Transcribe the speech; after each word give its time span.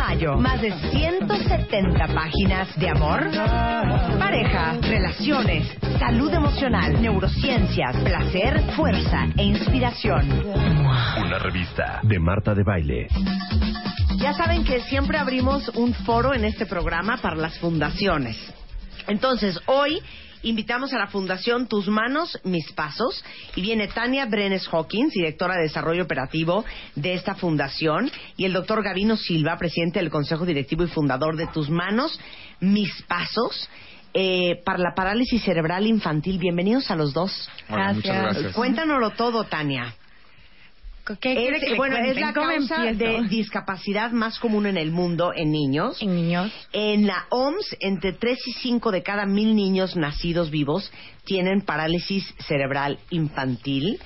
Mayo, 0.00 0.38
más 0.38 0.62
de 0.62 0.72
170 0.72 2.06
páginas 2.14 2.74
de 2.78 2.88
amor, 2.88 3.20
pareja, 4.18 4.78
relaciones, 4.80 5.76
salud 5.98 6.32
emocional, 6.32 7.02
neurociencias, 7.02 7.96
placer, 7.96 8.62
fuerza 8.74 9.26
e 9.36 9.42
inspiración. 9.42 10.26
Una 11.22 11.38
revista 11.38 12.00
de 12.02 12.18
Marta 12.18 12.54
de 12.54 12.62
Baile. 12.62 13.08
Ya 14.16 14.32
saben 14.32 14.64
que 14.64 14.80
siempre 14.80 15.18
abrimos 15.18 15.68
un 15.74 15.92
foro 15.92 16.32
en 16.32 16.46
este 16.46 16.64
programa 16.64 17.18
para 17.18 17.36
las 17.36 17.58
fundaciones. 17.58 18.38
Entonces, 19.06 19.58
hoy 19.66 20.00
invitamos 20.42 20.92
a 20.94 20.98
la 20.98 21.08
Fundación 21.08 21.66
Tus 21.68 21.88
Manos, 21.88 22.38
Mis 22.44 22.72
Pasos, 22.72 23.22
y 23.56 23.60
viene 23.60 23.88
Tania 23.88 24.24
Brenes 24.26 24.66
Hawkins, 24.72 25.12
directora 25.12 25.54
de 25.56 25.62
Desarrollo 25.64 26.04
Operativo 26.04 26.64
de 26.94 27.12
esta 27.14 27.34
fundación, 27.34 28.10
y 28.36 28.46
el 28.46 28.52
doctor 28.52 28.82
Gavino 28.82 29.16
Silva, 29.16 29.58
presidente 29.58 29.98
del 29.98 30.10
Consejo 30.10 30.46
Directivo 30.46 30.82
y 30.84 30.88
fundador 30.88 31.36
de 31.36 31.46
Tus 31.48 31.68
Manos, 31.68 32.18
Mis 32.60 32.90
Pasos. 33.02 33.68
eh, 34.12 34.60
para 34.64 34.78
la 34.78 34.92
parálisis 34.94 35.40
cerebral 35.44 35.86
infantil. 35.86 36.38
Bienvenidos 36.38 36.90
a 36.90 36.96
los 36.96 37.12
dos. 37.12 37.48
Hola, 37.68 37.92
muchas 37.92 38.22
gracias. 38.22 38.54
Cuéntanoslo 38.54 39.10
todo, 39.10 39.44
Tania. 39.44 39.94
¿Qué 41.20 41.48
Es, 41.48 41.64
que 41.64 41.74
bueno, 41.76 41.96
es 41.96 42.18
la 42.20 42.32
¿Cómo 42.32 42.48
causa 42.48 42.88
empiezo? 42.88 43.22
de 43.22 43.28
discapacidad 43.28 44.10
más 44.12 44.38
común 44.38 44.66
en 44.66 44.76
el 44.76 44.90
mundo 44.90 45.32
en 45.34 45.50
niños. 45.50 46.00
En 46.00 46.14
niños. 46.14 46.52
En 46.72 47.06
la 47.06 47.26
OMS, 47.30 47.76
entre 47.80 48.12
3 48.12 48.38
y 48.46 48.52
5 48.52 48.90
de 48.92 49.02
cada 49.02 49.26
mil 49.26 49.54
niños 49.56 49.96
nacidos 49.96 50.50
vivos 50.50 50.92
tienen 51.24 51.62
parálisis 51.62 52.24
cerebral 52.46 52.98
infantil. 53.10 53.98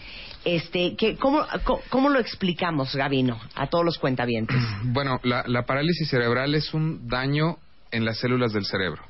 Este, 0.44 0.94
que, 0.96 1.16
¿cómo, 1.16 1.44
cómo, 1.64 1.80
cómo 1.88 2.08
lo 2.10 2.18
explicamos, 2.20 2.94
Gavino, 2.94 3.40
a 3.54 3.66
todos 3.68 3.84
los 3.84 3.98
cuentavientes? 3.98 4.56
Bueno, 4.84 5.18
la, 5.22 5.44
la 5.46 5.64
parálisis 5.64 6.08
cerebral 6.08 6.54
es 6.54 6.74
un 6.74 7.08
daño 7.08 7.56
en 7.90 8.04
las 8.04 8.18
células 8.18 8.52
del 8.52 8.64
cerebro. 8.66 9.02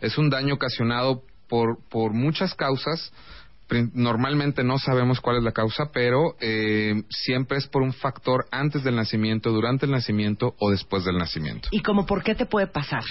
Es 0.00 0.18
un 0.18 0.28
daño 0.28 0.54
ocasionado 0.54 1.22
por, 1.48 1.78
por 1.88 2.12
muchas 2.12 2.54
causas. 2.54 3.12
Normalmente 3.94 4.62
no 4.62 4.78
sabemos 4.78 5.20
cuál 5.20 5.38
es 5.38 5.42
la 5.42 5.52
causa, 5.52 5.90
pero 5.92 6.36
eh, 6.40 7.02
siempre 7.08 7.58
es 7.58 7.66
por 7.66 7.82
un 7.82 7.92
factor 7.92 8.46
antes 8.50 8.84
del 8.84 8.96
nacimiento, 8.96 9.50
durante 9.50 9.86
el 9.86 9.92
nacimiento 9.92 10.54
o 10.58 10.70
después 10.70 11.04
del 11.04 11.16
nacimiento. 11.16 11.68
¿Y 11.70 11.80
como 11.80 12.06
por 12.06 12.22
qué 12.22 12.34
te 12.34 12.46
puede 12.46 12.66
pasar? 12.66 13.02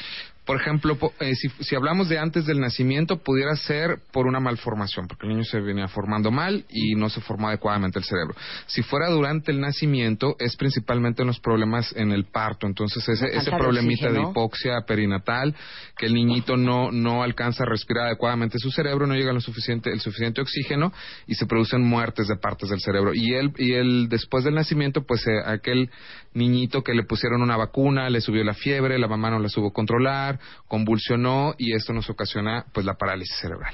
Por 0.46 0.60
ejemplo, 0.60 0.98
eh, 1.20 1.36
si, 1.36 1.50
si 1.64 1.76
hablamos 1.76 2.10
de 2.10 2.20
antes 2.20 2.46
del 2.46 2.60
nacimiento, 2.60 3.18
pudiera 3.18 3.56
ser 3.56 4.00
por 4.12 4.28
una 4.28 4.40
malformación, 4.40 5.08
porque 5.08 5.26
el 5.26 5.34
niño 5.34 5.46
se 5.46 5.60
venía 5.62 5.88
formando 5.88 6.32
mal 6.32 6.66
y 6.70 6.96
no 6.96 7.10
se 7.10 7.22
formó 7.22 7.48
adecuadamente 7.48 8.00
el 8.00 8.06
cerebro. 8.06 8.36
Si 8.68 8.84
fuera 8.84 9.10
durante 9.10 9.52
el 9.52 9.62
nacimiento, 9.62 10.36
es 10.40 10.56
principalmente 10.58 11.22
en 11.22 11.28
los 11.28 11.40
problemas 11.40 11.94
en 11.96 12.12
el 12.12 12.26
parto. 12.26 12.68
Entonces, 12.68 13.08
ese, 13.08 13.28
ese 13.28 13.52
de 13.52 13.58
problemita 13.58 14.12
de 14.12 14.22
hipoxia 14.22 14.82
perinatal, 14.86 15.56
que 15.98 16.08
el 16.08 16.14
niñito 16.14 16.58
no, 16.58 16.92
no 16.92 17.24
alcanza 17.24 17.64
a 17.64 17.68
respirar 17.68 18.08
adecuadamente 18.08 18.60
su 18.60 18.70
cerebro, 18.72 19.08
no 19.08 19.16
llega 19.16 19.32
lo 19.32 19.42
suficiente, 19.42 19.92
el 19.92 20.02
suficiente 20.02 20.42
oxígeno 20.42 20.92
y 21.28 21.36
se 21.36 21.46
producen 21.46 21.84
muertes 21.84 22.28
de 22.28 22.36
partes 22.36 22.70
del 22.70 22.82
cerebro. 22.82 23.12
Y 23.14 23.34
él, 23.34 23.54
y 23.58 23.74
él 23.74 24.08
después 24.10 24.44
del 24.44 24.56
nacimiento, 24.56 25.04
pues 25.04 25.26
eh, 25.28 25.40
aquel 25.46 25.90
niñito 26.34 26.84
que 26.84 26.94
le 26.94 27.04
pusieron 27.04 27.42
una 27.42 27.58
vacuna, 27.58 28.10
le 28.10 28.22
subió 28.22 28.44
la 28.44 28.54
fiebre, 28.54 28.98
la 28.98 29.08
mamá 29.08 29.30
no 29.30 29.40
la 29.40 29.50
supo 29.50 29.72
controlar, 29.72 30.33
convulsionó 30.68 31.54
y 31.58 31.74
esto 31.76 31.94
nos 31.94 32.10
ocasiona 32.10 32.66
pues 32.74 32.86
la 32.86 32.96
parálisis 32.96 33.36
cerebral. 33.40 33.74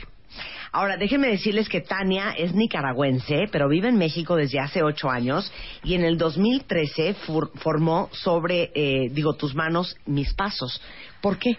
Ahora, 0.71 0.97
déjenme 0.97 1.27
decirles 1.29 1.67
que 1.67 1.81
Tania 1.81 2.31
es 2.37 2.53
nicaragüense, 2.53 3.47
pero 3.51 3.67
vive 3.67 3.89
en 3.89 3.97
México 3.97 4.35
desde 4.35 4.59
hace 4.59 4.83
ocho 4.83 5.09
años 5.09 5.51
y 5.83 5.95
en 5.95 6.03
el 6.03 6.17
2013 6.19 7.15
fur- 7.25 7.49
formó 7.55 8.09
sobre, 8.13 8.71
eh, 8.75 9.09
digo, 9.11 9.33
tus 9.33 9.55
manos, 9.55 9.95
mis 10.05 10.33
pasos. 10.35 10.79
¿Por 11.21 11.39
qué? 11.39 11.57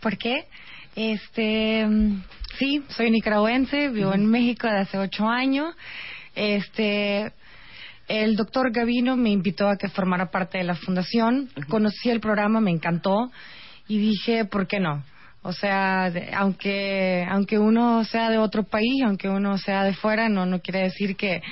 ¿Por 0.00 0.16
qué? 0.16 0.46
Este, 0.94 1.84
mm, 1.86 2.22
sí, 2.58 2.84
soy 2.90 3.10
nicaragüense, 3.10 3.88
vivo 3.88 4.14
en 4.14 4.26
México 4.26 4.68
desde 4.68 4.80
hace 4.82 4.98
ocho 4.98 5.26
años. 5.26 5.74
Este, 6.36 7.32
el 8.08 8.36
doctor 8.36 8.70
Gavino 8.72 9.16
me 9.16 9.30
invitó 9.30 9.68
a 9.68 9.76
que 9.76 9.88
formara 9.88 10.30
parte 10.30 10.58
de 10.58 10.64
la 10.64 10.76
fundación. 10.76 11.48
Conocí 11.68 12.10
el 12.10 12.20
programa, 12.20 12.60
me 12.60 12.70
encantó 12.70 13.32
y 13.88 13.98
dije, 13.98 14.44
¿por 14.44 14.66
qué 14.66 14.80
no? 14.80 15.02
O 15.42 15.52
sea, 15.52 16.10
de- 16.10 16.30
aunque 16.34 17.26
aunque 17.28 17.58
uno 17.58 18.04
sea 18.04 18.30
de 18.30 18.38
otro 18.38 18.62
país, 18.62 19.02
aunque 19.04 19.28
uno 19.28 19.58
sea 19.58 19.84
de 19.84 19.92
fuera, 19.94 20.28
no 20.28 20.46
no 20.46 20.60
quiere 20.60 20.82
decir 20.82 21.16
que 21.16 21.42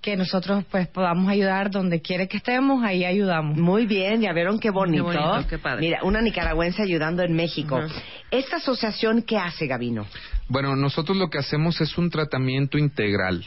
que 0.00 0.16
nosotros 0.16 0.64
pues 0.70 0.88
podamos 0.88 1.28
ayudar 1.28 1.70
donde 1.70 2.00
quiere 2.00 2.26
que 2.26 2.38
estemos, 2.38 2.82
ahí 2.82 3.04
ayudamos. 3.04 3.58
Muy 3.58 3.84
bien, 3.84 4.22
ya 4.22 4.32
vieron 4.32 4.58
qué 4.58 4.70
bonito. 4.70 5.10
Qué 5.10 5.18
bonito, 5.18 5.46
qué 5.48 5.58
padre. 5.58 5.82
Mira, 5.82 5.98
una 6.04 6.22
nicaragüense 6.22 6.80
ayudando 6.82 7.22
en 7.22 7.34
México. 7.34 7.76
Ujú. 7.76 7.94
¿Esta 8.30 8.56
asociación 8.56 9.20
qué 9.22 9.36
hace, 9.36 9.66
Gavino? 9.66 10.06
Bueno, 10.48 10.74
nosotros 10.74 11.18
lo 11.18 11.28
que 11.28 11.36
hacemos 11.38 11.80
es 11.82 11.98
un 11.98 12.08
tratamiento 12.08 12.78
integral. 12.78 13.44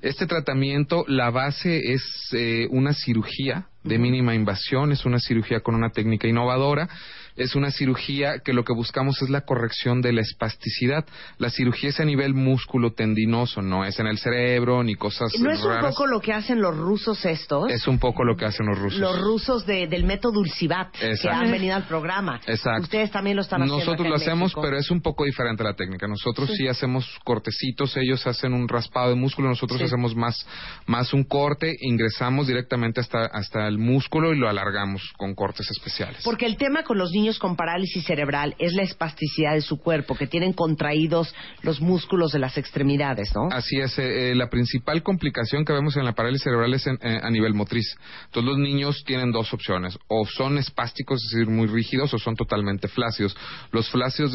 Este 0.00 0.26
tratamiento, 0.28 1.04
la 1.08 1.30
base 1.30 1.92
es 1.92 2.02
eh, 2.32 2.68
una 2.70 2.92
cirugía 2.94 3.66
de 3.82 3.98
mínima 3.98 4.32
invasión, 4.34 4.92
es 4.92 5.04
una 5.04 5.18
cirugía 5.18 5.58
con 5.60 5.74
una 5.74 5.90
técnica 5.90 6.28
innovadora, 6.28 6.88
es 7.36 7.54
una 7.54 7.70
cirugía 7.70 8.40
que 8.44 8.52
lo 8.52 8.64
que 8.64 8.72
buscamos 8.74 9.20
es 9.22 9.30
la 9.30 9.42
corrección 9.42 10.00
de 10.02 10.12
la 10.12 10.20
espasticidad. 10.22 11.04
La 11.38 11.50
cirugía 11.50 11.90
es 11.90 12.00
a 12.00 12.04
nivel 12.04 12.34
músculo 12.34 12.92
tendinoso, 12.92 13.62
no 13.62 13.84
es 13.84 13.98
en 13.98 14.06
el 14.06 14.18
cerebro 14.18 14.82
ni 14.82 14.94
cosas 14.94 15.32
¿No 15.38 15.50
es 15.50 15.62
un 15.64 15.80
poco 15.80 16.06
lo 16.06 16.20
que 16.20 16.32
hacen 16.32 16.60
los 16.60 16.76
rusos 16.76 17.24
estos? 17.24 17.70
Es 17.70 17.86
un 17.86 17.98
poco 17.98 18.24
lo 18.24 18.36
que 18.36 18.44
hacen 18.44 18.66
los 18.66 18.78
rusos. 18.78 18.98
Los 19.00 19.20
rusos 19.20 19.66
de- 19.66 19.86
del 19.86 20.04
método 20.04 20.32
Dulcibat, 20.32 20.92
que 20.92 21.28
han 21.28 21.50
venido 21.50 21.74
al 21.76 21.84
programa. 21.86 22.40
Exacto. 22.46 22.82
Ustedes 22.82 23.10
también 23.10 23.36
lo 23.36 23.42
están 23.42 23.62
haciendo. 23.62 23.78
Nosotros 23.84 24.08
lo 24.08 24.14
hacemos, 24.16 24.42
México. 24.52 24.62
pero 24.62 24.78
es 24.78 24.90
un 24.90 25.00
poco 25.00 25.24
diferente 25.24 25.62
la 25.64 25.74
técnica. 25.74 26.06
Nosotros 26.06 26.50
sí, 26.56 26.68
hacemos 26.68 27.06
cortecitos, 27.24 27.96
ellos 27.96 28.26
hacen 28.26 28.52
un 28.52 28.68
raspado 28.68 29.10
de 29.10 29.14
músculo, 29.16 29.48
nosotros 29.48 29.78
Sí. 29.78 29.84
hacemos 29.86 30.14
más, 30.14 30.46
más 30.86 31.12
un 31.12 31.24
corte, 31.24 31.74
ingresamos 31.80 32.46
directamente 32.46 33.00
hasta, 33.00 33.26
hasta 33.26 33.66
el 33.66 33.78
músculo 33.78 34.32
y 34.34 34.38
lo 34.38 34.48
alargamos 34.48 35.02
con 35.16 35.34
cortes 35.34 35.70
especiales. 35.70 36.22
Porque 36.24 36.46
el 36.46 36.56
tema 36.56 36.82
con 36.84 36.98
los 36.98 37.10
niños 37.10 37.25
con 37.38 37.56
parálisis 37.56 38.04
cerebral 38.04 38.54
es 38.58 38.72
la 38.74 38.82
espasticidad 38.82 39.54
de 39.54 39.60
su 39.60 39.78
cuerpo, 39.78 40.14
que 40.16 40.26
tienen 40.26 40.52
contraídos 40.52 41.34
los 41.62 41.80
músculos 41.80 42.30
de 42.32 42.38
las 42.38 42.56
extremidades, 42.56 43.34
¿no? 43.34 43.48
Así 43.50 43.76
es, 43.78 43.98
eh, 43.98 44.30
eh, 44.30 44.34
la 44.34 44.48
principal 44.48 45.02
complicación 45.02 45.64
que 45.64 45.72
vemos 45.72 45.96
en 45.96 46.04
la 46.04 46.12
parálisis 46.12 46.44
cerebral 46.44 46.72
es 46.74 46.86
en- 46.86 46.98
eh, 47.02 47.18
a 47.22 47.30
nivel 47.30 47.54
motriz. 47.54 47.96
Entonces 48.26 48.48
los 48.48 48.58
niños 48.58 49.02
tienen 49.04 49.32
dos 49.32 49.52
opciones, 49.52 49.98
o 50.08 50.24
son 50.26 50.58
espásticos, 50.58 51.22
es 51.24 51.30
decir, 51.32 51.48
muy 51.52 51.66
rígidos, 51.66 52.14
o 52.14 52.18
son 52.18 52.36
totalmente 52.36 52.86
flácidos. 52.88 53.36
Los 53.72 53.90
flácidos 53.90 54.32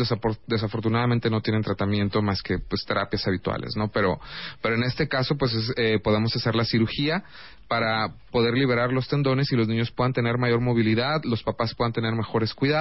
desafortunadamente 0.48 1.30
no 1.30 1.42
tienen 1.42 1.62
tratamiento 1.64 2.22
más 2.22 2.42
que 2.42 2.58
pues 2.60 2.84
terapias 2.86 3.26
habituales, 3.28 3.76
¿no? 3.78 3.90
Pero, 3.90 4.20
pero 4.62 4.76
en 4.76 4.84
este 4.84 5.08
caso 5.08 5.36
pues 5.38 5.54
es, 5.54 5.74
eh, 5.78 6.00
podemos 6.04 6.36
hacer 6.36 6.56
la 6.56 6.66
cirugía 6.66 7.24
para 7.68 8.10
poder 8.32 8.54
liberar 8.54 8.92
los 8.92 9.08
tendones 9.08 9.50
y 9.52 9.56
los 9.56 9.68
niños 9.68 9.92
puedan 9.92 10.12
tener 10.12 10.38
mayor 10.38 10.60
movilidad, 10.60 11.22
los 11.24 11.42
papás 11.42 11.74
puedan 11.74 11.94
tener 11.94 12.14
mejores 12.14 12.54
cuidados 12.54 12.81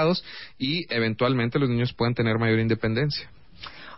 y 0.59 0.87
eventualmente 0.93 1.59
los 1.59 1.69
niños 1.69 1.93
puedan 1.93 2.15
tener 2.15 2.39
mayor 2.39 2.59
independencia. 2.59 3.31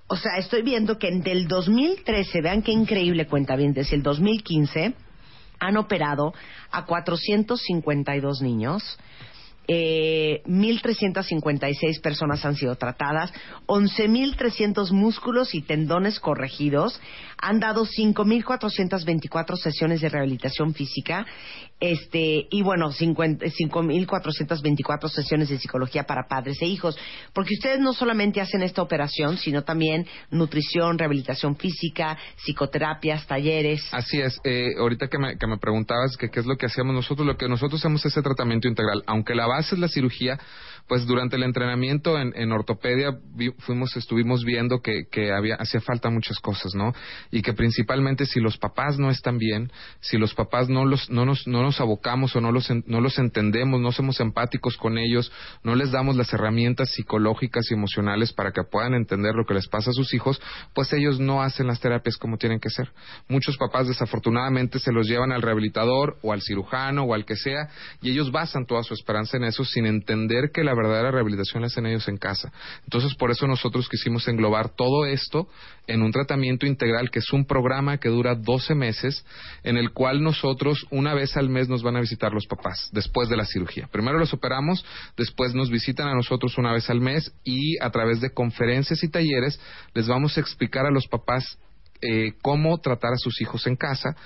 O 0.07 0.17
sea, 0.17 0.37
estoy 0.37 0.63
viendo 0.63 0.99
que 0.99 1.11
del 1.11 1.49
2013, 1.49 2.43
vean 2.43 2.63
qué 2.63 2.73
increíble 2.73 3.27
cuenta 3.27 3.57
bien, 3.57 3.73
desde 3.73 3.97
el 3.97 4.03
2015 4.03 4.95
han 5.59 5.77
operado 5.77 6.35
a 6.71 6.85
452 6.85 8.43
niños. 8.43 8.99
Eh, 9.69 10.43
1.356 10.47 12.01
personas 12.03 12.45
han 12.45 12.57
sido 12.57 12.75
tratadas, 12.75 13.33
11.300 13.67 14.91
músculos 14.91 15.55
y 15.55 15.63
tendones 15.63 16.19
corregidos, 16.19 17.01
han 17.39 17.61
dado 17.61 17.87
5.424 17.87 19.57
sesiones 19.57 20.01
de 20.01 20.09
rehabilitación 20.09 20.75
física, 20.75 21.25
este 21.83 22.47
y 22.49 22.63
bueno, 22.63 22.93
50 22.93 23.45
5.424 23.47 25.09
sesiones 25.09 25.49
de 25.49 25.59
psicología 25.59 26.05
para 26.05 26.29
padres 26.29 26.61
e 26.63 26.67
hijos, 26.67 26.97
porque 27.33 27.55
ustedes 27.55 27.81
no 27.81 27.93
solamente 27.93 28.41
hacen 28.41 28.63
esta 28.63 28.83
operación, 28.83 29.37
sino 29.37 29.65
también 29.65 30.07
nutrición, 30.31 30.99
rehabilitación 30.99 31.57
física, 31.57 32.17
psicoterapias, 32.37 33.27
talleres. 33.27 33.83
Así 33.93 34.21
es. 34.21 34.39
Eh, 34.45 34.75
ahorita 34.79 35.09
que 35.09 35.19
me, 35.19 35.37
que 35.37 35.47
me 35.47 35.59
preguntabas 35.59 36.17
que 36.17 36.31
qué 36.31 36.41
es 36.41 36.47
lo 36.47 36.57
que 36.57 36.67
hacemos 36.67 36.95
nosotros, 36.95 37.27
lo 37.27 37.37
que 37.37 37.49
nosotros 37.49 37.81
hacemos 37.81 38.05
es 38.07 38.13
ese 38.13 38.23
tratamiento 38.23 38.69
integral. 38.69 39.03
Aunque 39.07 39.35
la 39.35 39.47
base 39.47 39.75
es 39.75 39.81
la 39.81 39.89
cirugía, 39.89 40.39
pues 40.89 41.07
durante 41.07 41.37
el 41.37 41.43
entrenamiento 41.43 42.19
en, 42.19 42.53
ortopedia 42.53 43.17
fuimos, 43.59 43.97
estuvimos 43.97 44.45
viendo 44.45 44.81
que, 44.81 45.05
que 45.11 45.33
había, 45.33 45.57
hacía 45.57 45.81
falta 45.81 46.11
muchas 46.11 46.39
cosas, 46.41 46.75
¿no? 46.75 46.93
Y 47.31 47.43
que 47.43 47.53
principalmente 47.55 48.27
si 48.27 48.41
los 48.41 48.59
papás 48.59 48.99
no 48.99 49.11
están 49.11 49.39
bien, 49.39 49.71
si 50.01 50.19
los 50.19 50.35
papás 50.35 50.69
no 50.69 50.85
los, 50.85 51.09
no 51.11 51.25
nos, 51.25 51.47
no 51.47 51.63
nos 51.63 51.81
abocamos 51.81 52.37
o 52.37 52.41
no 52.41 52.53
los, 52.53 52.71
no 52.87 53.01
los 53.01 53.19
entendemos, 53.19 53.81
no 53.81 53.93
somos 53.93 54.21
empáticos 54.21 54.77
con 54.77 54.99
ellos, 54.99 55.33
no 55.63 55.75
les 55.75 55.93
damos 55.93 56.17
las 56.17 56.33
herramientas 56.33 56.91
psicológicas 56.91 57.71
y 57.71 57.75
emocionales 57.75 58.33
para 58.33 58.53
que 58.53 58.63
puedan 58.63 58.95
entender 58.95 59.35
lo 59.35 59.45
que 59.47 59.55
les 59.55 59.69
pasa 59.69 59.91
a 59.91 59.95
sus 59.95 60.13
hijos, 60.15 60.41
pues 60.75 60.93
ellos 60.93 61.21
no 61.21 61.43
hacen 61.43 61.67
las 61.67 61.81
terapias 61.81 62.17
como 62.17 62.37
tienen 62.37 62.61
que 62.61 62.71
ser. 62.71 62.91
Muchos 63.29 63.57
papás 63.57 63.89
desafortunadamente 63.89 64.79
se 64.79 64.93
los 64.93 65.09
llevan 65.09 65.33
al 65.33 65.43
rehabilitador 65.43 66.19
o 66.23 66.33
al 66.33 66.43
cirujano 66.43 67.05
o 67.05 67.15
al 67.15 67.25
que 67.25 67.37
sea 67.37 67.69
y 68.01 68.11
ellos 68.11 68.31
basan 68.31 68.67
toda 68.67 68.83
su 68.83 68.95
esperanza 68.95 69.37
en 69.37 69.45
eso 69.45 69.65
sin 69.65 69.87
entender 69.87 70.51
que 70.53 70.65
la 70.65 70.72
verdadera 70.75 71.11
rehabilitación 71.11 71.63
la 71.63 71.67
hacen 71.67 71.87
ellos 71.87 72.09
en 72.09 72.17
casa. 72.17 72.53
Entonces 72.85 73.15
por 73.15 73.31
eso 73.31 73.47
nosotros 73.47 73.89
quisimos 73.89 74.27
englobar 74.29 74.71
todo 74.71 75.07
esto 75.07 75.49
en 75.87 76.03
un 76.03 76.13
tratamiento 76.13 76.67
integral 76.67 77.11
que 77.11 77.19
es 77.19 77.33
un 77.33 77.45
programa 77.45 77.99
que 77.99 78.09
dura 78.09 78.35
12 78.35 78.75
meses 78.75 79.25
en 79.63 79.77
el 79.77 79.93
cual 79.93 80.23
nosotros 80.23 80.87
una 80.91 81.15
vez 81.15 81.37
al 81.37 81.49
mes 81.49 81.69
nos 81.69 81.83
van 81.83 81.97
a 81.97 82.01
visitar 82.01 82.33
los 82.33 82.47
papás 82.47 82.89
después 82.93 83.29
de 83.29 83.37
la 83.37 83.45
cirugía. 83.45 83.89
Primero 83.91 84.19
los 84.19 84.33
operamos, 84.33 84.85
después 85.17 85.55
nos 85.55 85.71
visitan 85.71 86.09
a 86.09 86.15
nosotros 86.15 86.57
una 86.59 86.73
vez 86.73 86.89
al 86.91 87.01
mes 87.01 87.33
y 87.45 87.79
a 87.83 87.91
través 87.91 88.21
de 88.21 88.33
conferencias 88.33 89.03
y 89.03 89.09
talleres 89.09 89.61
les 89.95 90.07
vamos 90.07 90.37
a 90.37 90.41
explicar 90.41 90.87
a 90.87 90.91
los 90.91 91.07
papás 91.07 91.59
eh, 92.05 92.33
cómo 92.43 92.81
tratar 92.81 93.13
a 93.13 93.17
sus 93.17 93.41
hijos 93.41 93.65
en 93.69 93.77
casa 93.77 94.17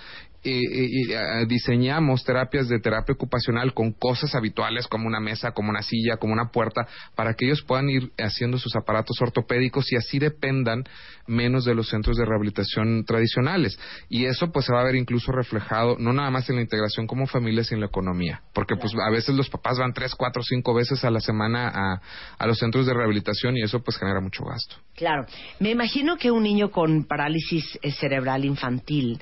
eh, 0.46 1.46
diseñamos 1.46 2.24
terapias 2.24 2.68
de 2.68 2.80
terapia 2.80 3.14
ocupacional 3.14 3.74
con 3.74 3.92
cosas 3.92 4.34
habituales 4.34 4.86
como 4.86 5.06
una 5.06 5.20
mesa, 5.20 5.52
como 5.52 5.70
una 5.70 5.82
silla, 5.82 6.16
como 6.16 6.32
una 6.32 6.50
puerta, 6.50 6.86
para 7.14 7.34
que 7.34 7.46
ellos 7.46 7.62
puedan 7.62 7.88
ir 7.88 8.10
haciendo 8.18 8.58
sus 8.58 8.74
aparatos 8.76 9.20
ortopédicos 9.20 9.90
y 9.92 9.96
así 9.96 10.18
dependan 10.18 10.84
menos 11.26 11.64
de 11.64 11.74
los 11.74 11.88
centros 11.88 12.16
de 12.16 12.24
rehabilitación 12.24 13.04
tradicionales. 13.04 13.78
Y 14.08 14.26
eso 14.26 14.52
pues 14.52 14.66
se 14.66 14.72
va 14.72 14.80
a 14.80 14.84
ver 14.84 14.94
incluso 14.94 15.32
reflejado 15.32 15.96
no 15.98 16.12
nada 16.12 16.30
más 16.30 16.48
en 16.50 16.56
la 16.56 16.62
integración 16.62 17.06
como 17.06 17.26
familia, 17.26 17.64
sino 17.64 17.76
en 17.76 17.80
la 17.82 17.86
economía. 17.86 18.42
Porque 18.52 18.76
pues 18.76 18.92
a 18.94 19.10
veces 19.10 19.34
los 19.34 19.50
papás 19.50 19.78
van 19.78 19.92
tres, 19.92 20.14
cuatro, 20.14 20.42
cinco 20.42 20.74
veces 20.74 21.04
a 21.04 21.10
la 21.10 21.20
semana 21.20 21.68
a, 21.68 22.00
a 22.38 22.46
los 22.46 22.58
centros 22.58 22.86
de 22.86 22.94
rehabilitación 22.94 23.56
y 23.56 23.62
eso 23.62 23.80
pues 23.80 23.98
genera 23.98 24.20
mucho 24.20 24.44
gasto. 24.44 24.76
Claro. 24.94 25.26
Me 25.60 25.70
imagino 25.70 26.16
que 26.16 26.30
un 26.30 26.42
niño 26.42 26.70
con 26.70 27.04
parálisis 27.04 27.78
eh, 27.82 27.90
cerebral 27.92 28.44
infantil 28.44 29.20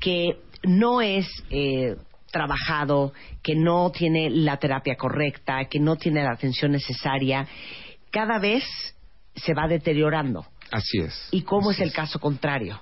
que 0.00 0.36
no 0.64 1.00
es 1.00 1.26
eh, 1.50 1.96
trabajado, 2.30 3.12
que 3.42 3.54
no 3.54 3.90
tiene 3.90 4.30
la 4.30 4.56
terapia 4.56 4.96
correcta, 4.96 5.66
que 5.66 5.78
no 5.78 5.96
tiene 5.96 6.24
la 6.24 6.32
atención 6.32 6.72
necesaria, 6.72 7.46
cada 8.10 8.38
vez 8.38 8.64
se 9.36 9.54
va 9.54 9.68
deteriorando. 9.68 10.46
Así 10.70 10.98
es. 10.98 11.28
¿Y 11.30 11.42
cómo 11.42 11.70
es 11.70 11.80
el 11.80 11.92
caso 11.92 12.18
contrario? 12.18 12.80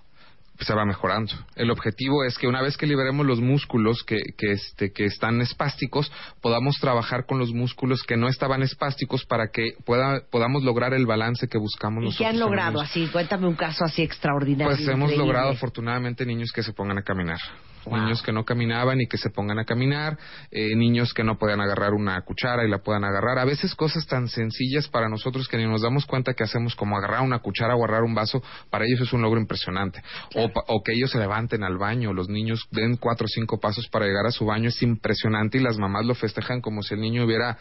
se 0.65 0.75
va 0.75 0.85
mejorando. 0.85 1.33
El 1.57 1.71
objetivo 1.71 2.25
es 2.25 2.37
que 2.39 2.47
una 2.47 2.63
vez 2.63 2.77
que 2.77 2.87
liberemos 2.87 3.27
los 3.27 3.41
músculos 3.41 4.03
que, 4.05 4.19
que, 4.37 4.53
este, 4.53 4.93
que 4.93 5.07
están 5.07 5.41
espásticos, 5.41 6.13
podamos 6.41 6.77
trabajar 6.79 7.25
con 7.27 7.39
los 7.39 7.53
músculos 7.53 8.03
que 8.03 8.17
no 8.17 8.29
estaban 8.29 8.63
espásticos 8.63 9.25
para 9.25 9.49
que 9.49 9.73
pueda, 9.85 10.21
podamos 10.31 10.63
lograr 10.63 10.93
el 10.95 11.07
balance 11.07 11.49
que 11.49 11.59
buscamos 11.59 12.15
¿Y 12.15 12.17
qué 12.17 12.27
han 12.27 12.39
logrado 12.39 12.81
así? 12.81 13.09
Cuéntame 13.09 13.47
un 13.47 13.55
caso 13.55 13.85
así 13.85 14.03
extraordinario. 14.03 14.77
Pues 14.77 14.87
hemos 14.87 15.17
logrado 15.17 15.51
afortunadamente 15.51 16.27
niños 16.27 16.51
que 16.55 16.63
se 16.63 16.73
pongan 16.73 16.99
a 16.99 17.03
caminar 17.03 17.39
niños 17.87 18.23
que 18.23 18.33
no 18.33 18.45
caminaban 18.45 19.01
y 19.01 19.07
que 19.07 19.17
se 19.17 19.31
pongan 19.31 19.59
a 19.59 19.65
caminar, 19.65 20.19
eh, 20.51 20.75
niños 20.77 21.15
que 21.15 21.25
no 21.25 21.39
puedan 21.39 21.61
agarrar 21.61 21.95
una 21.95 22.21
cuchara 22.23 22.65
y 22.65 22.71
la 22.71 22.79
puedan 22.79 23.05
agarrar. 23.05 23.39
A 23.39 23.45
veces 23.45 23.75
cosas 23.75 24.07
tan 24.07 24.29
sencillas 24.29 24.89
para 24.89 25.09
nosotros 25.09 25.49
que 25.49 25.57
ni 25.57 25.67
nos 25.67 25.83
damos 25.83 26.07
cuenta 26.07 26.35
que 26.35 26.45
hacemos 26.45 26.75
como 26.75 26.97
agarrar 26.97 27.23
una 27.23 27.39
cuchara 27.39 27.75
o 27.75 27.85
agarrar 27.85 28.03
un 28.03 28.15
vaso, 28.15 28.43
para 28.71 28.85
ellos 28.85 29.01
es 29.01 29.13
un 29.13 29.23
logro 29.23 29.41
impresionante. 29.41 30.03
O, 30.35 30.51
o, 30.67 30.83
que 30.83 30.93
ellos 30.93 31.11
se 31.11 31.19
levanten 31.19 31.63
al 31.63 31.79
baño, 31.79 32.13
los 32.13 32.29
niños 32.29 32.67
den 32.71 32.97
cuatro 32.97 33.27
o 33.27 33.29
cinco 33.29 33.61
pasos 33.61 33.89
para 33.89 34.07
llegar 34.07 34.27
a 34.27 34.31
su 34.31 34.45
baño, 34.47 34.69
es 34.69 34.83
impresionante 34.83 35.59
y 35.59 35.63
las 35.63 35.79
mamás 35.79 36.05
lo 36.05 36.15
festejan 36.15 36.61
como 36.61 36.83
si 36.83 36.95
el 36.95 37.01
niño 37.01 37.25
hubiera, 37.25 37.59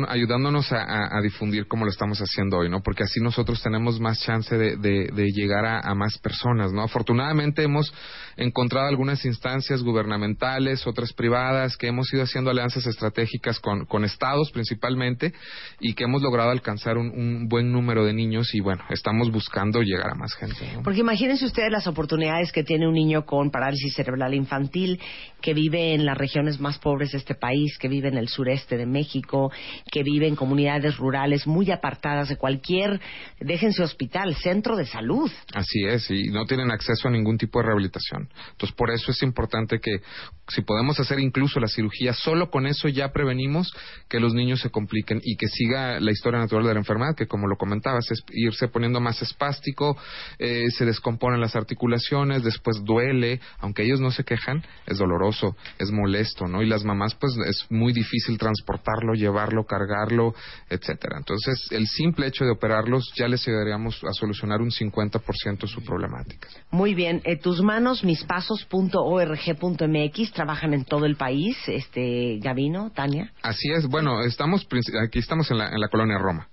ayudándonos 0.09 0.73
a, 0.73 1.21
difundir 1.23 1.67
como 1.67 1.85
lo 1.85 1.91
estamos 1.91 2.19
haciendo 2.19 2.59
hoy, 2.59 2.69
¿no? 2.69 2.83
Porque 2.83 3.05
así 3.05 3.21
nosotros 3.21 3.63
tenemos 3.63 3.99
más 3.99 4.21
chance 4.21 4.57
de, 4.57 5.33
llegar 5.33 5.65
a, 5.65 5.81
a, 5.81 5.95
más 5.95 6.19
personas, 6.19 6.73
¿no? 6.73 6.83
Afortunadamente 6.83 7.63
hemos 7.63 7.93
encontrado 8.37 8.56
algunas 8.89 9.25
instancias 9.25 9.83
gubernamentales, 9.83 10.87
otras 10.87 11.13
privadas, 11.13 11.77
que 11.77 11.89
hemos 11.89 12.13
ido 12.13 12.23
haciendo 12.23 12.51
alianzas 12.51 12.87
estratégicas 12.87 13.61
con, 13.61 14.05
estados 14.05 14.51
principalmente 14.53 15.33
y 15.81 15.95
que 15.95 16.05
hemos 16.05 16.23
logrado 16.23 16.51
alcanzar 16.51 16.97
un, 16.97 17.49
buen 17.49 17.73
número 17.73 18.05
de 18.05 18.13
niños 18.13 18.55
y 18.55 18.61
bueno, 18.61 18.85
estamos 18.91 19.31
buscando 19.31 19.83
llegar 19.83 20.11
a 20.11 20.15
más 20.15 20.35
gente. 20.35 20.57
Porque 20.85 21.01
imagínense 21.01 21.45
ustedes 21.45 21.71
las 21.71 21.87
oportunidades 21.87 22.53
que 22.53 22.63
tiene 22.63 22.87
un 22.87 22.95
niño 22.95 23.25
con 23.25 23.51
parálisis 23.51 23.95
cerebral 23.95 24.35
infantil 24.35 25.01
que 25.41 25.55
vive 25.55 25.95
en 25.95 26.05
las 26.05 26.17
regiones 26.17 26.61
más 26.61 26.79
pobres 26.79 27.13
de 27.13 27.19
este 27.19 27.35
país, 27.35 27.77
que 27.79 27.89
vive 27.89 28.09
en 28.09 28.17
el 28.17 28.29
sureste 28.29 28.77
de 28.77 28.87
México, 28.87 29.51
que 29.91 30.03
vive 30.03 30.27
en 30.27 30.37
comunidades 30.37 30.97
rurales 30.97 31.47
muy 31.47 31.71
apartadas 31.71 32.29
de 32.29 32.37
cualquier, 32.37 33.01
déjense 33.41 33.83
hospital, 33.83 34.35
centro 34.37 34.77
de 34.77 34.87
salud. 34.87 35.31
Así 35.55 35.85
es, 35.85 36.11
y 36.11 36.29
no 36.31 36.45
tienen 36.47 36.71
acceso 36.71 37.09
a 37.09 37.11
ningún 37.11 37.39
tipo 37.39 37.59
de 37.59 37.67
rehabilitación. 37.67 38.29
Entonces, 38.53 38.75
por 38.77 38.91
eso 38.91 39.11
es 39.11 39.23
importante 39.23 39.79
que 39.81 40.01
si 40.49 40.63
podemos 40.63 40.99
hacer 41.01 41.19
incluso 41.19 41.61
la 41.61 41.69
cirugía, 41.69 42.13
solo 42.13 42.51
con 42.51 42.67
eso 42.67 42.89
ya 42.89 43.13
prevenimos 43.13 43.73
que 44.09 44.21
los 44.21 44.35
niños 44.35 44.61
se 44.61 44.71
compliquen 44.71 45.21
y 45.23 45.37
que 45.37 45.49
siga 45.49 46.01
la 46.01 46.13
historia 46.13 46.39
natural 46.39 46.67
de 46.67 46.75
la 46.75 46.81
enfermedad, 46.81 47.17
que 47.17 47.27
como 47.27 47.49
lo 47.49 47.57
comentabas, 47.57 48.11
es 48.11 48.23
irse 48.31 48.69
poniendo 48.69 49.01
más 49.01 49.23
espástico, 49.23 49.97
eh, 50.39 50.71
se 50.71 50.85
descomponen 50.85 51.41
las 51.41 51.57
articulaciones, 51.57 52.45
después 52.45 52.83
duele, 52.85 53.41
aunque 53.59 53.83
ellos 53.83 54.01
no 54.01 54.11
se 54.11 54.25
quejan, 54.25 54.65
es 54.87 54.99
doloroso, 54.99 55.57
es 55.79 55.91
molesto, 55.91 56.47
¿no? 56.47 56.63
Y 56.63 56.67
las 56.67 56.85
mamás, 56.85 57.15
pues 57.15 57.37
es 57.47 57.67
muy 57.71 57.93
difícil 57.93 58.39
transportarlo, 58.39 59.15
llevarlo, 59.15 59.65
cargarlo, 59.65 60.35
etcétera. 60.69 61.17
Entonces, 61.19 61.67
el 61.71 61.87
simple 61.87 62.27
hecho 62.27 62.45
de 62.45 62.53
operarlos 62.53 63.13
ya 63.17 63.29
les 63.29 63.47
ayudaríamos 63.49 64.03
a 64.05 64.13
solucionar 64.13 64.61
un 64.61 64.71
50% 64.71 65.67
su 65.67 65.83
problemática. 65.83 66.49
Muy 66.71 66.95
bien, 66.95 67.23
eh, 67.25 67.37
tus 67.37 67.63
manos, 67.63 68.05
mis 68.05 68.25
pasos.org.mx 68.37 70.33
trabajan 70.33 70.75
en 70.75 70.85
todo 70.85 71.07
el 71.07 71.17
país, 71.17 71.57
este 71.69 72.39
Gavino, 72.39 72.91
Tania. 72.91 73.33
Así 73.41 73.71
es, 73.71 73.87
bueno, 73.87 74.21
estamos 74.25 74.69
aquí 75.03 75.21
estamos 75.21 75.51
en 75.51 75.57
la, 75.57 75.71
en 75.71 75.81
la 75.81 75.89
colonia 75.89 76.19
Roma. 76.19 76.47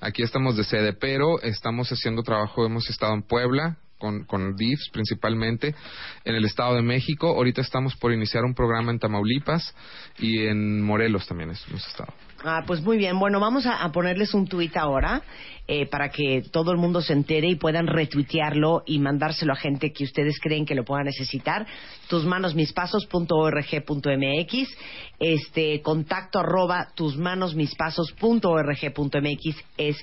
Aquí 0.00 0.22
estamos 0.22 0.56
de 0.56 0.62
sede, 0.62 0.92
pero 0.92 1.40
estamos 1.42 1.90
haciendo 1.90 2.22
trabajo, 2.22 2.64
hemos 2.64 2.88
estado 2.88 3.14
en 3.14 3.22
Puebla, 3.22 3.78
con, 3.98 4.26
con 4.26 4.54
DIFs 4.54 4.90
principalmente, 4.92 5.74
en 6.24 6.36
el 6.36 6.44
Estado 6.44 6.76
de 6.76 6.82
México. 6.82 7.26
Ahorita 7.30 7.62
estamos 7.62 7.96
por 7.96 8.12
iniciar 8.12 8.44
un 8.44 8.54
programa 8.54 8.92
en 8.92 9.00
Tamaulipas 9.00 9.74
y 10.20 10.46
en 10.46 10.82
Morelos 10.82 11.26
también 11.26 11.50
hemos 11.50 11.84
estado. 11.88 12.14
Ah, 12.46 12.62
pues 12.66 12.82
muy 12.82 12.98
bien. 12.98 13.18
Bueno, 13.18 13.40
vamos 13.40 13.64
a, 13.64 13.90
ponerles 13.90 14.34
un 14.34 14.46
tuit 14.46 14.76
ahora 14.76 15.22
eh, 15.66 15.86
para 15.86 16.10
que 16.10 16.42
todo 16.52 16.72
el 16.72 16.76
mundo 16.76 17.00
se 17.00 17.14
entere 17.14 17.48
y 17.48 17.54
puedan 17.54 17.86
retuitearlo 17.86 18.82
y 18.84 18.98
mandárselo 18.98 19.54
a 19.54 19.56
gente 19.56 19.94
que 19.94 20.04
ustedes 20.04 20.38
creen 20.38 20.66
que 20.66 20.74
lo 20.74 20.84
pueda 20.84 21.02
necesitar. 21.04 21.66
Tusmanosmispasos.org.mx, 22.08 24.68
este 25.18 25.80
contacto 25.80 26.40
arroba 26.40 26.88
tusmanosmispasos.org.mx 26.94 29.64
es 29.78 29.96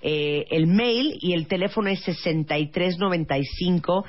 eh, 0.00 0.44
el 0.50 0.68
mail 0.68 1.18
y 1.20 1.32
el 1.32 1.48
teléfono 1.48 1.88
es 1.88 1.98
6395 2.04 4.04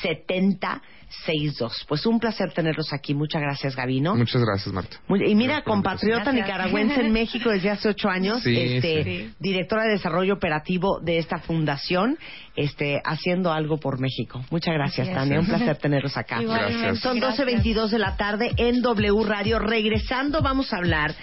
70 0.00 0.82
62. 1.24 1.84
Pues 1.88 2.06
un 2.06 2.18
placer 2.18 2.52
tenerlos 2.52 2.92
aquí. 2.92 3.14
Muchas 3.14 3.40
gracias, 3.40 3.76
Gabino. 3.76 4.14
Muchas 4.14 4.42
gracias, 4.42 4.72
Marta. 4.72 4.96
y 5.08 5.34
mira, 5.34 5.62
compatriota 5.62 6.32
nicaragüense 6.32 7.00
en 7.00 7.12
México 7.12 7.33
desde 7.50 7.70
hace 7.70 7.88
ocho 7.88 8.08
años, 8.08 8.44
este, 8.46 9.30
directora 9.38 9.84
de 9.84 9.92
desarrollo 9.92 10.34
operativo 10.34 11.00
de 11.00 11.18
esta 11.18 11.38
fundación, 11.38 12.18
este, 12.56 13.00
haciendo 13.04 13.52
algo 13.52 13.78
por 13.78 14.00
México. 14.00 14.44
Muchas 14.50 14.74
gracias, 14.74 15.12
Tania. 15.12 15.40
Un 15.40 15.46
placer 15.46 15.76
tenerlos 15.80 16.16
acá. 16.16 16.40
Gracias. 16.40 17.00
Son 17.00 17.20
12.22 17.20 17.88
de 17.88 17.98
la 17.98 18.16
tarde 18.16 18.52
en 18.56 18.82
W 18.82 19.24
Radio. 19.24 19.58
Regresando, 19.58 20.42
vamos 20.42 20.72
a 20.72 20.76
hablar 20.76 21.14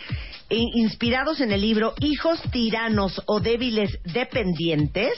inspirados 0.50 1.40
en 1.40 1.52
el 1.52 1.62
libro 1.62 1.94
Hijos 2.00 2.42
tiranos 2.52 3.22
o 3.26 3.40
débiles 3.40 4.00
dependientes, 4.04 5.14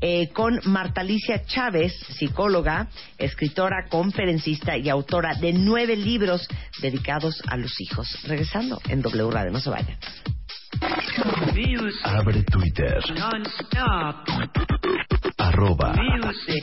eh, 0.00 0.28
con 0.32 0.60
Marta 0.64 1.02
Alicia 1.02 1.44
Chávez, 1.44 1.92
psicóloga, 2.16 2.88
escritora, 3.18 3.86
conferencista 3.88 4.76
y 4.76 4.88
autora 4.88 5.34
de 5.34 5.52
nueve 5.52 5.96
libros 5.96 6.46
dedicados 6.80 7.42
a 7.48 7.56
los 7.56 7.80
hijos. 7.80 8.08
Regresando 8.24 8.80
en 8.88 9.02
W 9.02 9.30
Radio, 9.30 9.50
no 9.50 9.60
se 9.60 9.70
vayan. 9.70 9.98
Abre 12.04 12.42
Twitter. 12.44 13.02
Arroba 15.36 15.94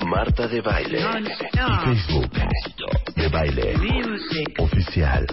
Marta 0.05 0.47
de 0.47 0.61
Baile. 0.61 0.99
Facebook 1.83 2.31
de 3.15 3.27
Baile. 3.27 3.75
Oficial. 4.59 5.27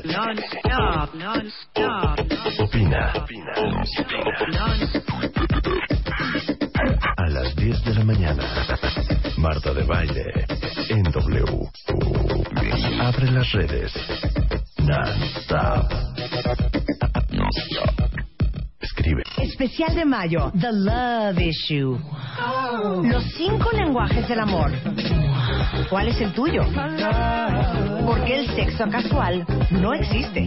Opina. 2.58 3.12
A 3.56 4.68
las 4.68 5.83
10 7.64 7.82
de 7.82 7.94
la 7.94 8.04
mañana. 8.04 8.42
Marta 9.38 9.72
de 9.72 9.84
Baile. 9.84 10.46
En 10.90 11.02
W. 11.02 11.44
Abre 13.00 13.30
las 13.30 13.50
redes. 13.52 13.90
Non-stop. 14.80 15.90
Escribe. 18.82 19.22
Especial 19.38 19.94
de 19.94 20.04
mayo, 20.04 20.52
The 20.60 20.72
Love 20.72 21.40
Issue. 21.40 21.98
Los 23.02 23.24
cinco 23.32 23.70
lenguajes 23.72 24.28
del 24.28 24.40
amor. 24.40 24.70
¿Cuál 25.88 26.08
es 26.08 26.20
el 26.20 26.34
tuyo? 26.34 26.66
Porque 28.04 28.40
el 28.40 28.46
sexo 28.54 28.84
casual 28.90 29.46
no 29.70 29.94
existe. 29.94 30.46